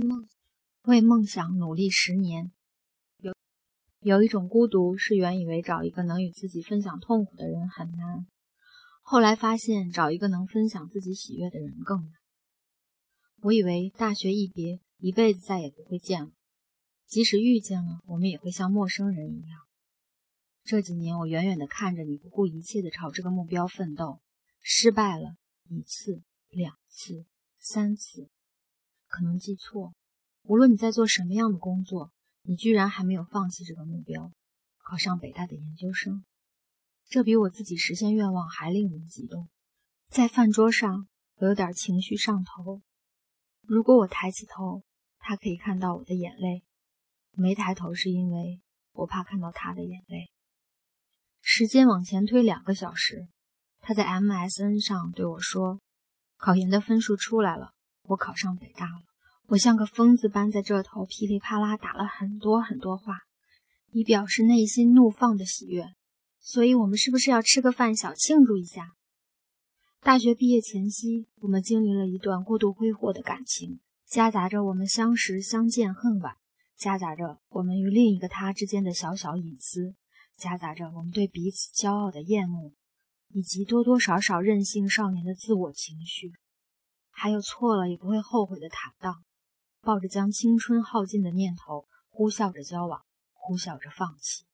[0.00, 0.28] 梦
[0.82, 2.52] 为梦想努力十年。
[3.18, 3.32] 有
[4.00, 8.26] 有一种孤独，是原以为找一个能与自己分享痛苦的人很难，
[9.02, 12.12] 后来发现找一个能分享自己喜悦的人更难。
[13.42, 16.30] 我以为大学一别，一辈子再也不会见了，
[17.06, 19.60] 即使遇见了，我们也会像陌生人一样。
[20.64, 24.20] 这几年，我远远地看着你，不顾一切地朝这个目标奋斗，
[24.60, 25.36] 失败了
[25.68, 27.26] 一次、两次、
[27.58, 28.28] 三次，
[29.06, 29.94] 可能记错。
[30.42, 32.12] 无论你在做什么样的工作，
[32.42, 34.32] 你居然还没有放弃这个目标，
[34.78, 36.24] 考上北大的研究生。
[37.08, 39.48] 这比我自己实现愿望还令人激动。
[40.08, 42.82] 在饭桌上，我有点情绪上头。
[43.62, 44.82] 如果我抬起头，
[45.18, 46.62] 他可以看到我的眼泪；
[47.32, 48.60] 没抬头，是因为
[48.92, 50.30] 我怕看到他的眼泪。
[51.40, 53.28] 时间往前推两个小时，
[53.80, 55.80] 他在 MSN 上对我说
[56.38, 57.74] ：“考研的分数出来了，
[58.08, 59.02] 我考上北大了。”
[59.48, 63.18] 我像个疯子般在这头噼里啪啦打了很多很多话，
[63.92, 65.94] 以表示内心怒放的喜悦。
[66.40, 68.92] 所以，我们是不是要吃个饭小庆祝一下？
[70.00, 76.34] 大学毕业前夕，我们经历了一段过度挥霍的感情，夹杂着我们相识、相见恨晚，
[76.76, 79.94] 夹杂着我们与另一个他之间的小小隐私。
[80.36, 82.72] 夹杂着我们对彼此骄傲的厌恶，
[83.30, 86.32] 以及多多少少任性少年的自我情绪，
[87.18, 89.24] 还有错了也不会后悔的坦荡，
[89.80, 93.00] 抱着将青春耗尽的念头，呼啸着交往，
[93.32, 94.44] 呼啸着放弃。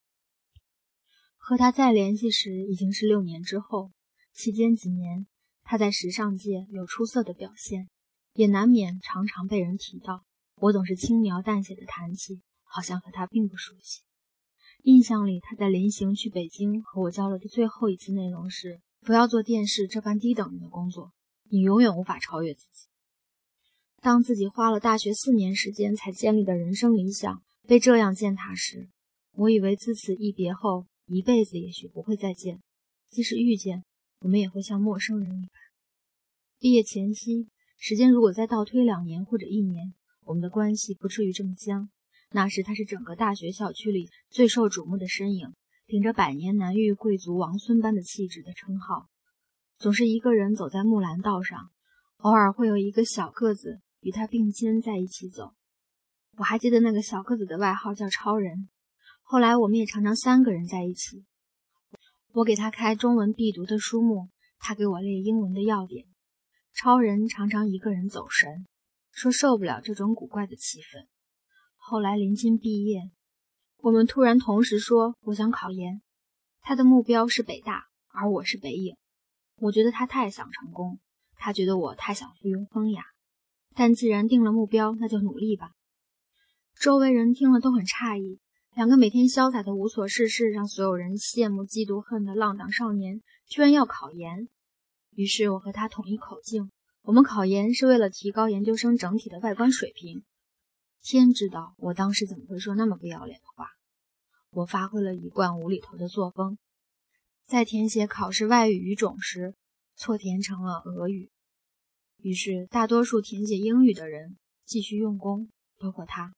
[1.36, 3.90] 和他再联系时，已经是六年之后。
[4.32, 5.26] 期间几年，
[5.64, 7.90] 他在时尚界有出色的表现，
[8.32, 10.22] 也难免常常被人提到。
[10.54, 14.02] 我总是轻描淡写的谈起，好像和他并不熟悉。
[14.84, 21.12] 印象里，他在临行去北京和我交流的最后一次内容是：不要做电视这般低等人的工作，
[21.52, 22.86] 你永远无法超越自己。
[24.00, 28.88] 当自己花了大学四年时间才建立的人生理想被这样践踏时，
[29.32, 32.62] 我以为自此一别后，一辈子也许不会再见。
[33.10, 33.84] 即使遇见，
[34.20, 35.52] 我们也会像陌生人一般。
[36.58, 39.92] 毕业前夕，时间如果再倒推两年或者一年，
[40.24, 41.90] 我们的关系不至于这么僵。
[42.30, 45.52] 那时他是整个大学校区里最受瞩目的身影，
[45.86, 49.10] 顶着“百年难遇贵族王孙”般的气质的称号，
[49.78, 51.70] 总是一个人走在木兰道上，
[52.18, 55.54] 偶尔会有一个小个子与他并肩在一起走。
[56.38, 58.68] 我还记得那个小个子的外号叫超人。
[59.22, 61.24] 后来我们也常常三个人在一起，
[62.32, 64.28] 我给他开中文必读的书目，
[64.58, 66.06] 他给我列英文的要点。
[66.74, 68.66] 超人常常一个人走神，
[69.10, 71.06] 说受不了这种古怪的气氛。
[71.76, 73.10] 后来临近毕业，
[73.78, 76.00] 我们突然同时说：“我想考研。”
[76.62, 78.96] 他的目标是北大，而我是北影。
[79.62, 80.98] 我觉得他太想成功，
[81.36, 83.04] 他觉得我太想附庸风雅。
[83.76, 85.70] 但既然定了目标，那就努力吧。
[86.80, 88.40] 周围人听了都很诧异：
[88.74, 94.48] 两个每天潇洒的无所事事、让所有人羡慕嫉妒恨的浪荡少年，居然要考研。
[95.14, 100.24] 于是我和他统一口径：我们考研是为了提高研究生整体的外观水平。
[101.04, 103.68] 天知道我当时怎么会说那么不要脸的话！
[104.50, 106.58] 我发挥了一贯无厘头的作风，
[107.46, 109.54] 在填写考试外语语种时，
[109.96, 111.30] 错填成了俄语。
[112.18, 116.32] 于是大多数填写英语的人继续用功，包括他，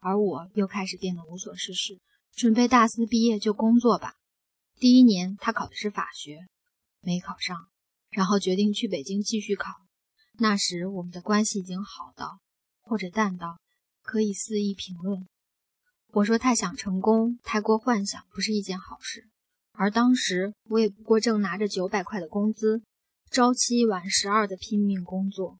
[0.00, 2.00] 而我又开始变得无所事事，
[2.32, 4.14] 准备大四毕业就工作吧。
[4.78, 6.46] 第一年他考的是法学，
[7.00, 7.68] 没考上，
[8.10, 9.72] 然后决定去北京继续考。
[10.38, 12.40] 那时我们的关系已经好到，
[12.80, 13.58] 或者淡到。
[14.04, 15.28] 可以肆意评论。
[16.08, 19.28] 我说太想成功，太过幻想，不是一件好事。
[19.72, 22.82] 而当时我也不过正拿着九百块的工资，
[23.30, 25.58] 朝七晚十二的拼命工作。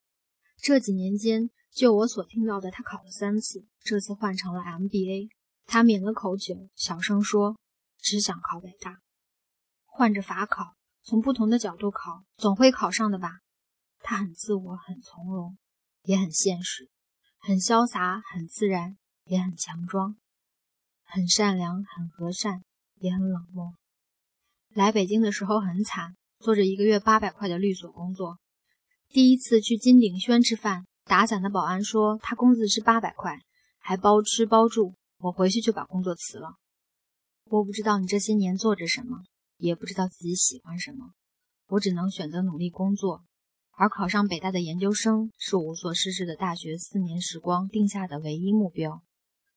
[0.58, 5.30] 这几年间，就我所听到的，他考了三次，这次换成了 MBA。
[5.64, 7.56] 他抿了口酒，小声说
[7.98, 8.98] ：“只想考北大，
[9.86, 13.40] 换着法考，从不同的角度考，总会考上的吧？”
[14.04, 15.56] 他很自我，很从容，
[16.02, 16.90] 也很现实。
[17.38, 20.16] 很潇洒，很自然，也很强装；
[21.04, 22.62] 很善良，很和善，
[22.96, 23.74] 也很冷漠。
[24.74, 28.38] 来北京的时候很惨，做着一个月八百块的律所工作。
[29.10, 33.38] 第一次去金鼎轩吃饭，打伞的保安说他工资是八百块，
[33.78, 34.94] 还包吃包住。
[35.18, 36.54] 我回去就把工作辞了。
[37.44, 39.24] 我不知道你这些年做着什么，
[39.58, 41.12] 也不知道自己喜欢什么，
[41.68, 43.24] 我只能选择努力工作。
[43.72, 49.02] 而考上北大的研究生是无所事事的大学四年时光定下的唯一目标。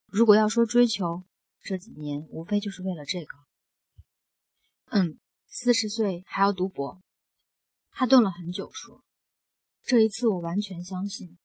[0.07, 1.23] 如果要说追求，
[1.61, 3.44] 这几年无非就是为了这个。
[4.91, 7.01] 嗯，四十岁还要读博。
[7.91, 9.03] 他顿了很久，说
[9.83, 11.37] ：“这一次我完全相信。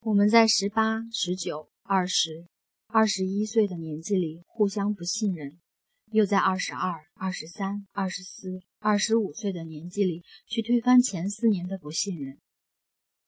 [0.00, 2.46] 我们在十八、十九、二十、
[2.86, 5.58] 二十一岁的年纪里互相不信任，
[6.06, 12.38] 又在二十二、二十三、二十四、二十五岁的年纪里去推翻前四年的不信任。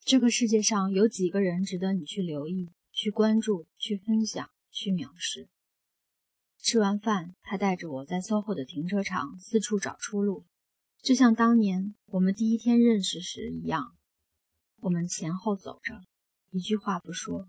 [0.00, 5.48] 这个世界上有几个人值得你去留意、去关注、去分享、去藐视？
[6.66, 10.44] 吃完饭，他带着我在 SOHO 的停车场四处找出路，
[11.00, 13.94] 就像当年我们第一天认识时一样。
[14.80, 16.02] 我们前后走着。
[16.50, 17.48] 一句话不说，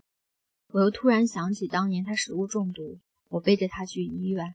[0.68, 4.54] 我又突然想起当年他食物中毒，我背着他去医院。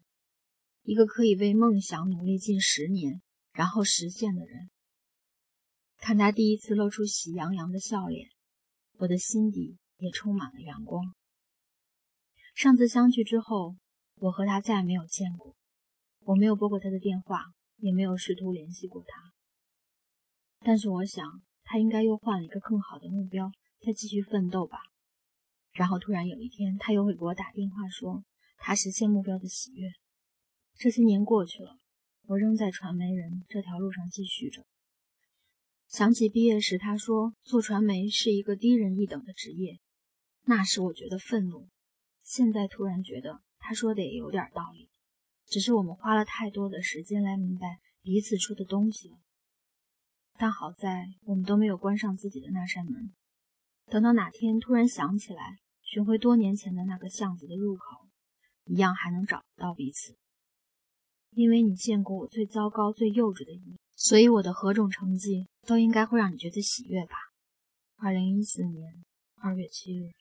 [0.84, 3.22] 一个可以为梦想努力近十年，
[3.52, 4.70] 然后实现的人，
[5.98, 8.30] 看他第一次露出喜洋洋的笑脸，
[8.94, 11.14] 我的心底也充满了阳光。
[12.56, 13.76] 上次相聚之后，
[14.16, 15.56] 我和他再也没有见过，
[16.22, 17.46] 我没有拨过他的电话，
[17.78, 19.34] 也没有试图联系过他。
[20.60, 23.52] 但是我想，他应该又换了一个更好的目标。
[23.86, 24.78] 再继续奋斗吧，
[25.74, 28.24] 然后突然有一天，他又会给我打电话说
[28.56, 29.92] 他实现目标的喜悦。
[30.76, 31.78] 这些年过去了，
[32.28, 34.64] 我仍在传媒人这条路上继续着。
[35.90, 39.82] 想起毕业时他说做传媒是一个低人一等的职业，
[40.46, 41.68] 那时我觉得愤怒。
[42.22, 44.90] 现在突然觉得他说的也有点道理，
[45.46, 49.18] 只是我们花了太多的时间来明白彼此说的东西了。
[50.38, 53.14] 但好在我们都没有关上自己的那扇门。
[53.86, 58.08] 等到哪天突然想起来，寻回多年前的那个巷子的入口，
[58.66, 60.18] 一样还能找到彼此。
[61.32, 67.16] 因为你见过我最糟糕、最幼稚的一面，所以我的何种成绩都应该会让你觉得喜悦吧。
[67.96, 69.04] 二零一四年
[69.36, 70.12] 二月七日。